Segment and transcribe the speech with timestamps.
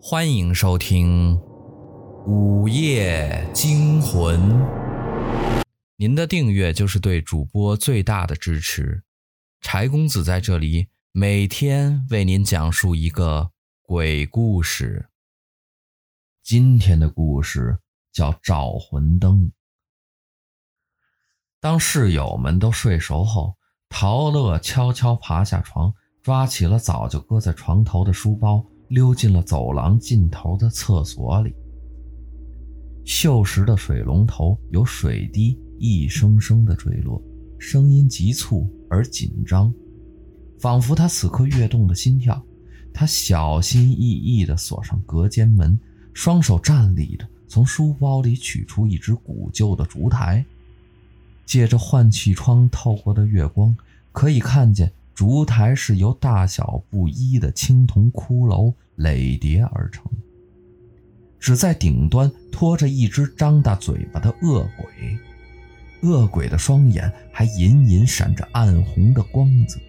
[0.00, 1.36] 欢迎收听
[2.24, 4.40] 《午夜惊魂》。
[5.96, 9.02] 您的订阅就是对主播最大的支持。
[9.60, 13.50] 柴公子在这里每天为您讲述一个
[13.82, 15.08] 鬼故事。
[16.44, 17.80] 今天的故事
[18.12, 19.46] 叫《找魂灯》。
[21.60, 23.56] 当室友们都睡熟后，
[23.88, 28.64] 陶乐悄悄爬下床，抓起了早就搁在床头的书包。
[28.88, 31.54] 溜进了走廊尽头的厕所里，
[33.04, 37.22] 锈蚀的水龙头有水滴一声声的坠落，
[37.58, 39.72] 声音急促而紧张，
[40.58, 42.42] 仿佛他此刻跃动的心跳。
[42.92, 45.78] 他小心翼翼地锁上隔间门，
[46.12, 50.44] 双手站立着，从书包里取出一只古旧的烛台，
[51.46, 53.76] 借着换气窗透过的月光，
[54.10, 54.92] 可以看见。
[55.18, 60.04] 烛台是由大小不一的青铜骷髅垒叠而成，
[61.40, 69.80] 只在顶端拖着一只张大嘴巴的恶鬼，恶鬼的双眼还隐隐闪着暗红的光泽。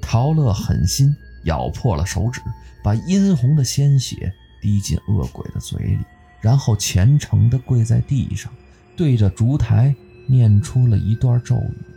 [0.00, 2.40] 陶乐狠心咬破了手指，
[2.82, 6.04] 把殷红的鲜血滴进恶鬼的嘴里，
[6.40, 8.52] 然后虔诚地跪在地上，
[8.96, 9.94] 对着烛台
[10.26, 11.91] 念出了一段咒语。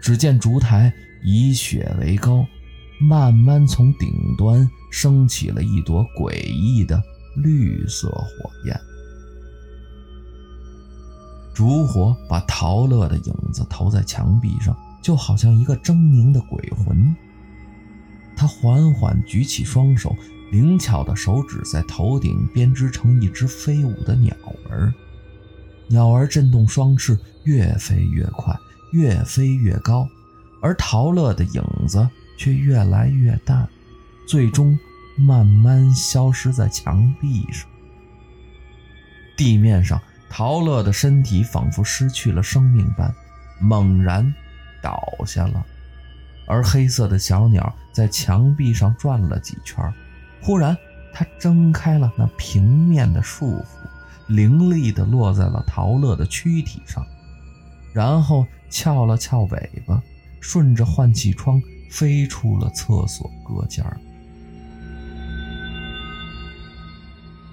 [0.00, 2.46] 只见烛台以雪为高，
[3.00, 7.02] 慢慢从顶端升起了一朵诡异的
[7.36, 8.80] 绿色火焰。
[11.52, 17.14] 烛火把陶乐的影子投在墙壁上，就好像一个狰狞的鬼魂。
[18.34, 20.16] 他缓缓举起双手，
[20.50, 24.34] 灵巧的手指在头顶编织成一只飞舞的鸟
[24.70, 24.90] 儿。
[25.88, 28.56] 鸟儿震动双翅，越飞越快。
[28.92, 30.08] 越飞越高，
[30.60, 33.68] 而陶乐的影子却越来越淡，
[34.26, 34.78] 最终
[35.16, 37.68] 慢慢消失在墙壁上。
[39.36, 43.14] 地面上，陶乐的身体仿佛失去了生命般，
[43.60, 44.34] 猛然
[44.82, 45.64] 倒下了。
[46.46, 49.82] 而黑色的小鸟在墙壁上转了几圈，
[50.42, 50.76] 忽然，
[51.14, 53.64] 它挣开了那平面的束缚，
[54.26, 57.06] 凌厉地落在了陶乐的躯体上。
[57.92, 60.00] 然后翘了翘尾巴，
[60.40, 61.60] 顺着换气窗
[61.90, 63.84] 飞出了厕所隔间。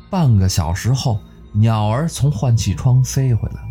[0.09, 1.19] 半个小时后，
[1.53, 3.67] 鸟儿从换气窗飞回来了，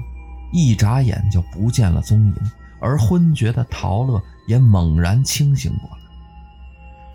[0.52, 2.34] 一眨眼就不见了踪影。
[2.78, 5.96] 而昏厥的陶乐也猛然清醒过来，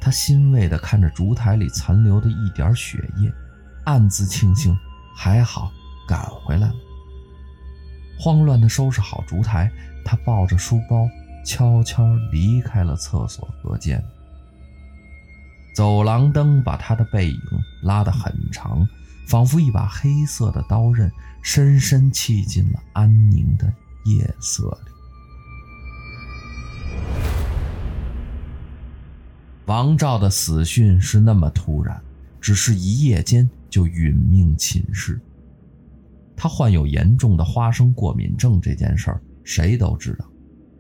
[0.02, 3.32] 他欣慰地看着烛台里残留的一点血液，
[3.86, 4.76] 暗自庆幸
[5.16, 5.72] 还好
[6.08, 6.74] 赶回来了。
[8.20, 9.72] 慌乱地收拾好烛台，
[10.04, 11.10] 他抱着书包
[11.44, 14.04] 悄悄离开了厕所隔间。
[15.74, 17.40] 走廊灯把他的背影
[17.82, 18.88] 拉得很长，
[19.28, 21.10] 仿佛一把黑色的刀刃，
[21.42, 23.74] 深深刺进了安宁的
[24.04, 24.92] 夜色里。
[29.66, 32.02] 王照的死讯是那么突然，
[32.42, 35.18] 只是一夜间就殒命寝室。
[36.36, 40.26] 他患有严重的花生过敏症这件事儿，谁都知道。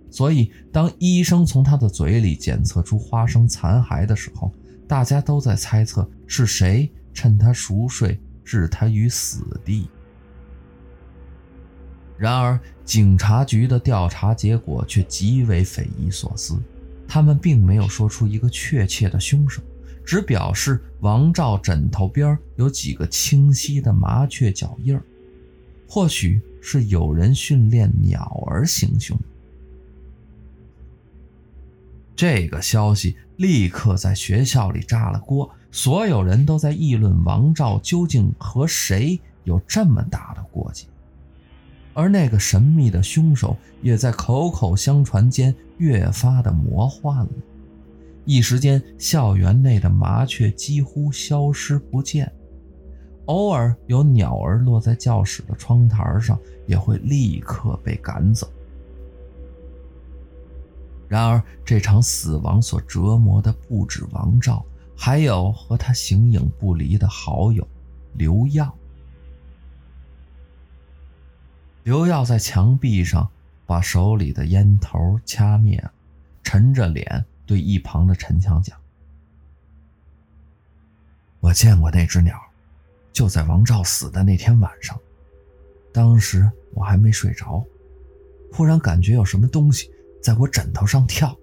[0.09, 4.53] 所以，当医生从他的嘴里检测出花生残骸的时候，
[4.87, 9.87] 大家都在猜测是谁趁他熟睡置他于死地。
[12.17, 16.61] 然而，警察局的调查结果却极为匪夷所思，
[17.07, 19.61] 他们并没有说出一个确切的凶手，
[20.05, 25.01] 只表示王照枕头边有几个清晰的麻雀脚印儿。
[25.87, 29.17] 或许是有人训练鸟儿行凶。
[32.15, 40.85] 这个消息立刻在学校里炸了锅，所有人都在议论王照究竟和谁有这么大的过节，
[41.95, 47.29] 而那个神秘的凶手也在口口相传间越发的魔幻了。
[48.23, 52.31] 一时间，校园内的麻雀几乎消失不见。
[53.31, 56.37] 偶尔有鸟儿落在教室的窗台上，
[56.67, 58.51] 也会立刻被赶走。
[61.07, 64.65] 然而，这场死亡所折磨的不止王照，
[64.97, 67.65] 还有和他形影不离的好友
[68.15, 68.73] 刘耀。
[71.83, 73.29] 刘耀在墙壁上
[73.65, 75.89] 把手里的烟头掐灭了，
[76.43, 78.77] 沉着脸对一旁的陈强讲
[81.39, 82.37] ：“我见过那只鸟。”
[83.11, 84.97] 就在王照死的那天晚上，
[85.93, 87.63] 当时我还没睡着，
[88.51, 89.89] 忽然感觉有什么东西
[90.21, 91.35] 在我枕头上跳。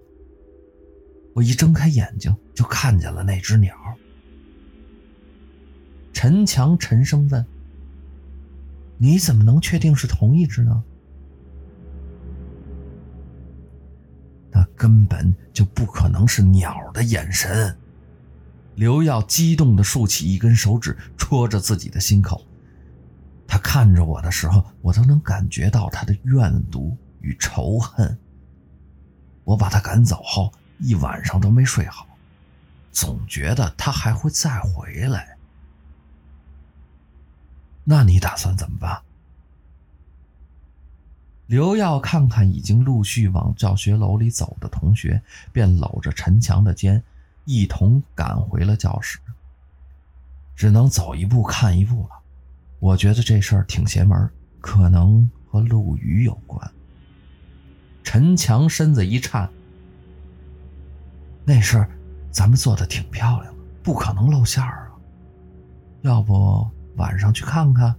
[1.34, 3.76] 我一睁开眼睛，就看见了那只鸟。
[6.12, 7.44] 陈强沉声问
[8.98, 10.82] ：“你怎么能确定是同一只呢？”
[14.50, 17.76] 那根本就不可能是鸟的眼神。
[18.78, 22.46] 刘耀激动地竖起一根手指，戳着自己的心口。
[23.44, 28.16] 他看着我的时候，我都能感觉到他的怨毒与仇恨。
[29.42, 32.06] 我把他赶走后，一晚上都没睡好，
[32.92, 35.36] 总觉得他还会再回来。
[37.82, 39.02] 那你打算怎么办？
[41.46, 45.20] 刘耀看看已经陆续往教学楼里走的同学，
[45.52, 47.02] 便搂着陈强的肩，
[47.50, 49.18] 一同赶回了教室。
[50.54, 52.10] 只能走一步看一步了。
[52.78, 54.28] 我觉得这事儿挺邪门，
[54.60, 56.70] 可能和陆羽有关。
[58.04, 59.48] 陈强身子一颤，
[61.42, 61.90] 那事儿
[62.30, 64.92] 咱们做的挺漂亮的，不可能露馅儿啊。
[66.02, 67.94] 要不晚上去看看？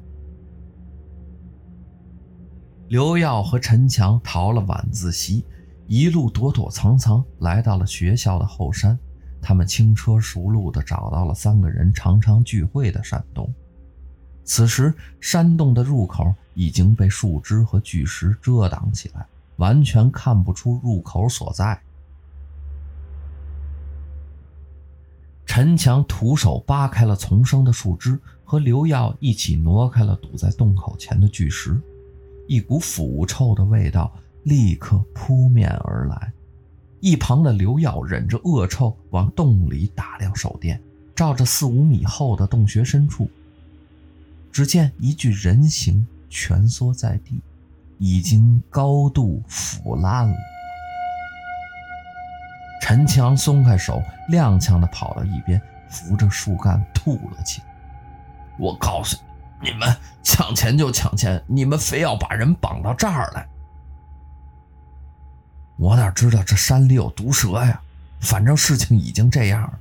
[2.87, 5.43] 刘耀和陈强逃了晚自习，
[5.87, 8.99] 一路躲躲藏藏来到了学校的后山。
[9.41, 13.51] 他们轻车熟路地找到了三个人常常聚会的山洞。
[14.43, 19.25] 此时，山洞的入口已经被树枝和巨石遮挡起来，
[19.57, 21.79] 完全看不出入口所在。
[25.45, 31.79] 陈强徒手扒开了丛生的树枝，和刘耀一起挪开了堵在洞口前的巨石。
[32.47, 34.11] 一股腐臭的味道
[34.43, 36.33] 立刻扑面而来，
[36.99, 40.81] 一旁的刘耀忍着恶臭往洞里打量手电，
[41.15, 43.29] 照着四五米厚的洞穴深处，
[44.51, 47.41] 只见一具人形蜷缩在地，
[47.97, 50.35] 已经高度腐烂了。
[52.81, 57.67] 陈强松开手，踉跄地跑到一边，扶着树干吐了起来。
[58.57, 59.29] 我告诉你。
[59.61, 59.93] 你们
[60.23, 63.45] 抢钱就抢钱，你们非要把人绑到这儿来。
[65.79, 67.81] 我哪知道这山里有毒蛇呀？
[68.19, 69.79] 反正事情已经这样了。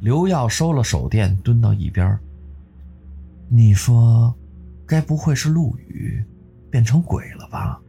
[0.00, 2.16] 刘耀收了手电，蹲到一边。
[3.48, 4.32] 你说，
[4.86, 6.24] 该不会是陆羽
[6.70, 7.80] 变成鬼了吧？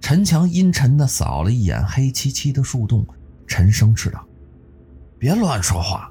[0.00, 3.04] 陈强阴沉的扫了一眼黑漆漆的树洞，
[3.48, 4.24] 沉声斥道
[5.18, 6.08] ：“别乱说话。”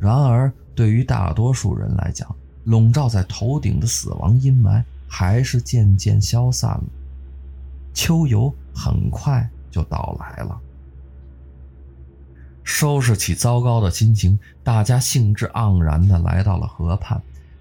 [0.00, 2.34] 然而，对于大多数人来讲，
[2.64, 4.82] 笼罩在头顶的死亡阴霾
[5.14, 6.84] 还是渐渐消散了。
[7.92, 10.58] 秋游很快就到来了。
[12.64, 17.20] 收拾起糟糕的心情，大家兴致盎然地来到了河畔。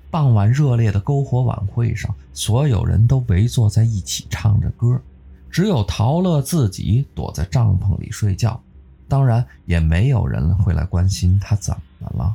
[0.09, 5.01] 傍晚热烈的篝火晚会上，所有人都围坐在一起唱着歌，
[5.50, 8.62] 只有陶乐自己躲在帐篷里睡觉。
[9.09, 12.33] 当然，也没有人会来关心他怎么了。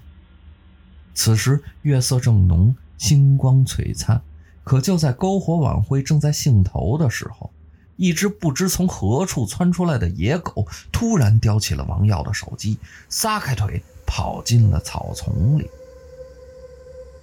[1.15, 4.21] 此时月色正浓，星光璀璨。
[4.67, 7.53] 可就在篝火晚会正在兴头的时候，
[7.95, 12.77] 一只不知从何处窜出来的野狗突然叼起了王耀的手机，
[13.09, 15.71] 撒开腿跑进了草丛里。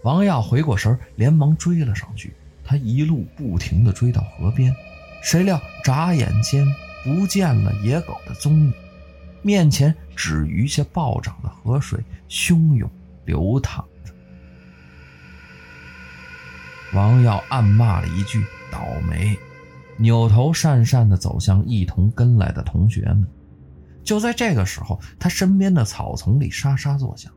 [0.04, 2.34] 王耀回过神，连忙追了上去。
[2.63, 4.74] 他一路不停地追到河边，
[5.22, 6.66] 谁料眨眼间
[7.04, 8.74] 不见了野狗的踪影。
[9.42, 12.89] 面前只余下暴涨的河水，汹涌
[13.25, 13.84] 流淌
[16.93, 19.38] 王耀暗骂了一句“倒霉”，
[19.97, 23.25] 扭头讪讪地走向一同跟来的同学们。
[24.03, 27.31] 就在这个时候，他身边的草丛里沙沙作响，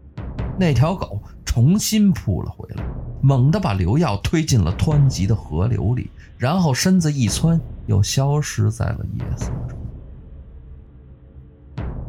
[0.58, 2.84] 那条狗重新扑了回来，
[3.22, 9.78] 猛地把刘耀推进了湍急的河流里，然后身子一窜，又消失在了夜色中。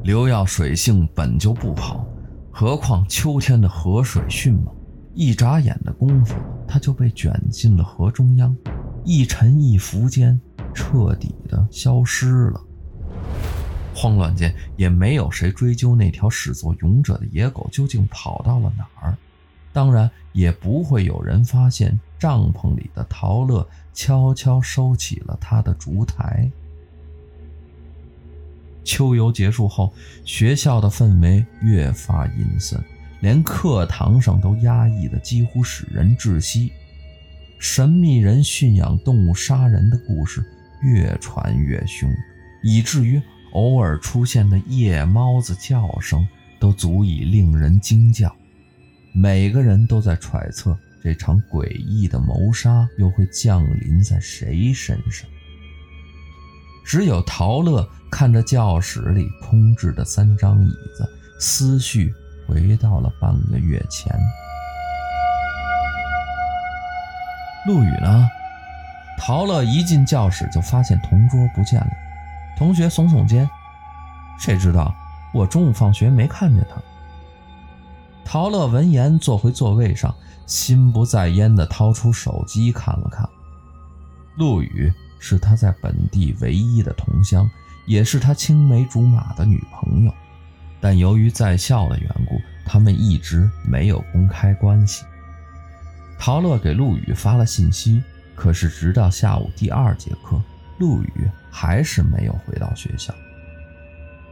[0.03, 2.05] 刘耀水性本就不好，
[2.51, 4.75] 何况秋天的河水迅猛，
[5.13, 6.35] 一眨眼的功夫，
[6.67, 8.55] 他就被卷进了河中央，
[9.05, 10.39] 一沉一浮间，
[10.74, 12.62] 彻底的消失了。
[13.95, 19.17] 慌乱间，也没有谁追究那条始作俑者的野狗究竟跑到了哪儿，
[19.74, 26.51] 当然，也不会有人发现帐篷里的陶乐悄悄收起了他的烛台。
[28.83, 29.91] 秋游结束后，
[30.24, 32.79] 学校的氛围越发阴森，
[33.19, 36.71] 连课堂上都压抑得几乎使人窒息。
[37.59, 40.45] 神秘人驯养动物杀人的故事
[40.83, 42.07] 越传越凶，
[42.63, 43.19] 以至于
[43.53, 46.27] 偶尔出现的夜猫子叫声
[46.59, 48.36] 都足以令人惊叫。
[49.12, 55.27] 每个人都在揣测这场诡异的谋杀又会降临在谁身上。
[56.86, 61.09] 只有陶乐看着教室里空置的三张椅子，
[61.39, 62.13] 思绪
[62.47, 64.17] 回到了半个月前。
[67.67, 68.27] 陆羽呢？
[69.19, 71.89] 陶乐一进教室就发现同桌不见了，
[72.57, 73.49] 同学耸耸肩
[74.39, 74.95] ：“谁知道？
[75.33, 76.81] 我中午放学没看见他。”
[78.23, 80.13] 陶乐闻言坐回座位上，
[80.45, 83.27] 心不在焉地掏出手机看了看。
[84.37, 87.49] 陆羽是他在本地唯一的同乡，
[87.85, 90.13] 也是他青梅竹马的女朋友，
[90.79, 95.05] 但由于在校的缘故，他们一直没有公开关系。
[96.19, 98.03] 陶乐给陆羽发了信息，
[98.36, 100.41] 可是直到下午第二节课，
[100.79, 103.13] 陆羽还是没有回到学校。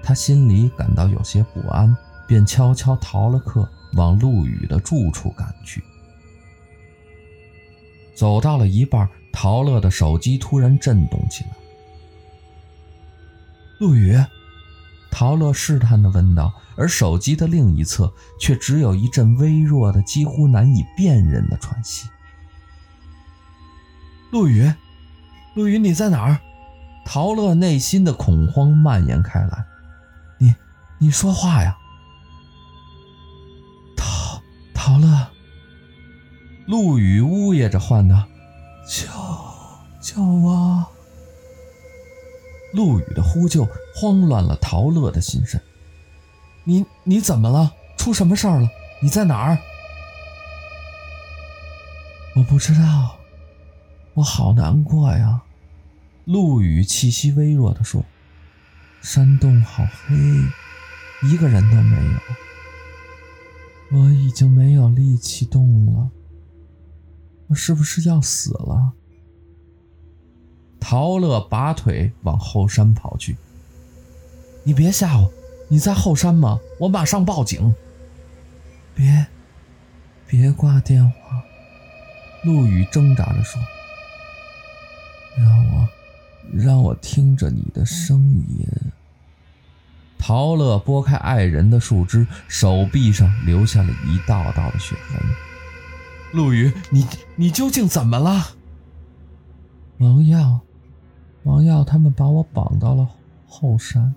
[0.03, 1.95] 他心里感到有些不安，
[2.27, 5.83] 便悄悄逃了课，往陆羽的住处赶去。
[8.15, 11.49] 走到了一半，陶乐的手机突然震动起来。
[13.79, 14.15] 陆羽。
[15.17, 22.09] 陶乐试探地问道，而手机的另一侧却只有一阵微弱的、几乎难以辨认的喘息。
[24.29, 24.69] 陆羽，
[25.53, 26.37] 陆羽，你在哪儿？
[27.05, 29.65] 陶乐内心的恐慌蔓延开来。
[30.37, 30.53] 你，
[30.99, 31.77] 你说话呀！
[33.95, 34.41] 陶，
[34.73, 35.27] 陶乐。
[36.67, 38.21] 陆羽呜咽着唤道
[38.85, 39.07] ：“救，
[40.01, 40.85] 救我！”
[42.75, 45.61] 陆羽的呼救慌乱了陶乐的心神。
[46.63, 47.73] 你你怎么了？
[47.97, 48.69] 出什么事儿了？
[49.01, 49.57] 你在哪儿？
[52.35, 53.17] 我不知道，
[54.13, 55.41] 我好难过呀。
[56.25, 58.03] 陆羽气息微弱地说
[59.01, 60.15] ：“山洞好黑，
[61.27, 63.99] 一个人都没有。
[63.99, 66.09] 我已经没有力气动了，
[67.47, 68.93] 我是不是要死了？”
[70.87, 73.35] 陶乐拔腿往后山跑去。
[74.63, 75.31] 你别吓我，
[75.67, 76.59] 你在后山吗？
[76.79, 77.73] 我马上报警。
[78.93, 79.25] 别，
[80.27, 81.41] 别挂电话。
[82.43, 83.59] 陆羽挣扎着说
[85.35, 85.89] ：“让我，
[86.53, 88.63] 让我听着你的声音。”
[90.19, 95.19] 陶乐拨开爱人的树枝，手臂上留下了一道道的血痕。
[96.31, 98.51] 陆羽，你你究竟怎么了？
[99.97, 100.59] 王耀。
[101.45, 103.07] 王耀他们把我绑到了
[103.47, 104.13] 后山，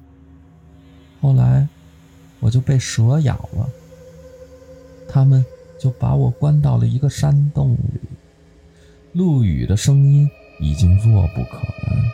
[1.21, 1.69] 后来
[2.41, 3.69] 我就被蛇咬了，
[5.07, 5.45] 他们
[5.79, 8.01] 就把我关到了一个山洞里。
[9.13, 12.05] 陆羽的声音已经弱不可闻。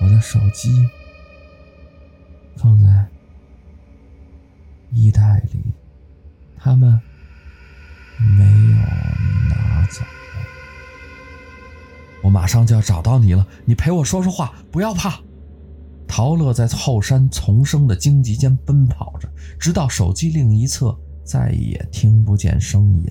[0.00, 0.88] 我的手机
[2.56, 3.06] 放在
[4.92, 5.60] 衣袋里，
[6.56, 7.00] 他们
[8.36, 8.76] 没有
[9.48, 10.04] 拿走。
[12.34, 15.20] 马上就要找到你了，你陪我说说话，不要怕。
[16.08, 23.06] 陶乐在后山丛生的荆棘间奔跑着，直到手机另一侧再也听不见声音。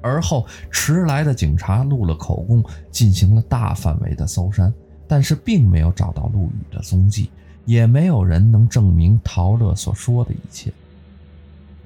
[0.00, 4.72] 而后迟来的警察录了口供，进行了大范围的搜山，
[5.06, 7.30] 但是并没有找到陆羽的踪迹，
[7.66, 10.72] 也没有人能证明陶乐所说的一切。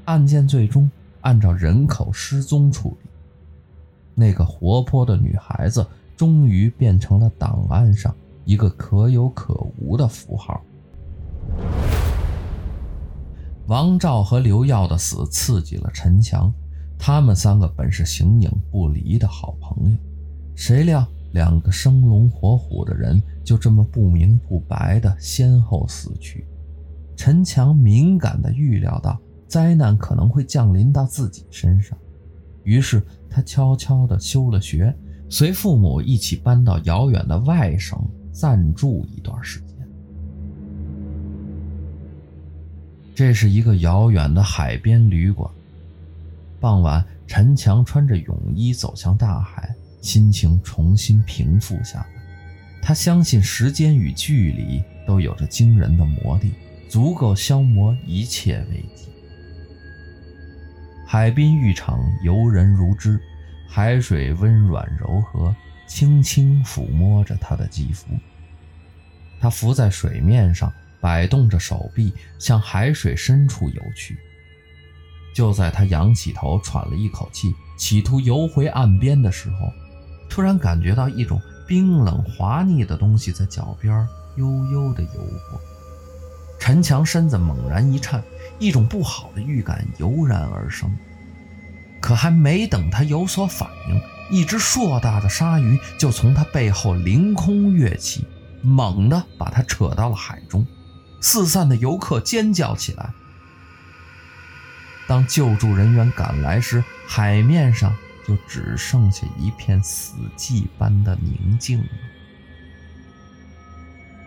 [0.04, 0.88] 案件最终
[1.22, 3.10] 按照人口失踪处理。
[4.14, 5.84] 那个活泼的女孩子
[6.16, 10.62] 终于变成了档案上一个可有可无的符号。
[13.66, 16.52] 王照和刘耀的死刺激了陈强，
[16.98, 19.98] 他们三个本是形影不离的好朋友，
[20.54, 26.46] 谁料两个生龙活虎的人就这么不明不白的先后死去。
[27.16, 29.18] 陈强敏感地预料到
[29.48, 31.98] 灾难可能会降临到自己身上，
[32.62, 33.02] 于是。
[33.34, 34.94] 他悄悄地休了学，
[35.28, 37.98] 随父母一起搬到遥远的外省
[38.30, 39.76] 暂住一段时间。
[43.12, 45.50] 这是一个遥远的海边旅馆。
[46.60, 52.06] 傍晚，陈强穿着泳衣走向大海，心情重新平复下来。
[52.80, 56.52] 他相信时间与距离都有着惊人的魔力，
[56.88, 59.08] 足够消磨一切危机。
[61.06, 63.20] 海滨浴场游人如织，
[63.68, 65.54] 海水温软柔和，
[65.86, 68.06] 轻轻抚摸着他的肌肤。
[69.40, 74.16] 他浮在水面上，摆动着手臂，向海水深处游去。
[75.34, 79.56] 就在他仰起头喘了一口气，企图游回岸边的时候，
[80.30, 83.94] 突然感觉到一种冰冷滑腻的东西在脚边
[84.36, 85.20] 悠悠地游
[85.50, 85.60] 过。
[86.58, 88.22] 陈强身子猛然一颤。
[88.60, 90.88] 一种不好的预感油然而生，
[92.00, 98.24] 可还没等他有所反应，一只硕大的鲨鱼就从他背后凌空跃起，
[98.62, 100.64] 猛地把他扯到了海中。
[101.20, 103.12] 四散的游客尖叫起来。
[105.08, 107.92] 当救助人员赶来时，海面上
[108.24, 111.86] 就只剩下一片死寂般的宁静了。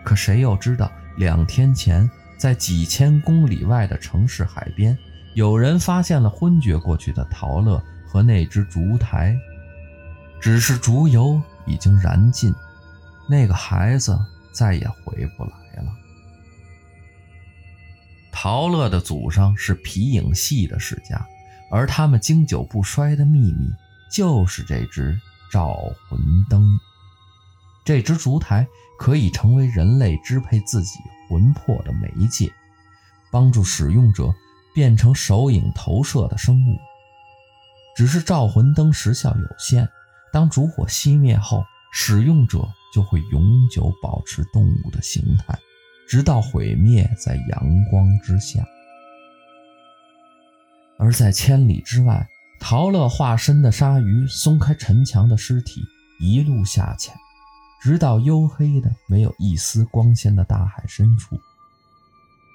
[0.04, 2.08] 可谁又知道，两天前，
[2.38, 4.96] 在几千公里外的城市海边，
[5.34, 9.36] 有人发现了昏厥过去的陶乐和那只烛台，
[10.40, 12.54] 只是烛油已经燃尽，
[13.28, 14.16] 那个孩子
[14.52, 15.92] 再也回不来了。
[18.30, 21.26] 陶乐的祖上是皮影戏的世家，
[21.72, 23.68] 而他们经久不衰的秘密
[24.12, 25.74] 就是这只招
[26.08, 26.78] 魂灯。
[27.84, 28.64] 这只烛台
[28.96, 32.52] 可以成为人类支配自己魂魄的媒介，
[33.30, 34.32] 帮助使用者
[34.74, 36.78] 变成手影投射的生物。
[37.96, 39.88] 只是照魂灯时效有限，
[40.32, 45.58] 当烛火熄灭后，使用者就会永久保持动物的形态。
[46.08, 48.64] 直到毁灭在阳光之下，
[50.98, 52.26] 而在千里之外，
[52.58, 55.82] 陶乐化身的鲨鱼松开城墙的尸体，
[56.18, 57.14] 一路下潜，
[57.80, 61.38] 直到黝黑的没有一丝光线的大海深处。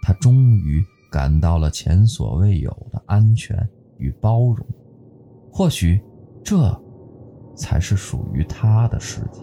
[0.02, 4.66] 他终于感到了前所未有的安全与包容，
[5.52, 6.02] 或许
[6.44, 6.78] 这
[7.56, 9.40] 才是属于他的世界。